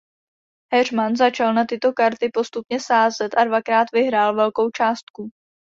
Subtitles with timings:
[0.73, 5.29] Heřman začal na tyto karty postupně sázet a dvakrát vyhrál velkou částku.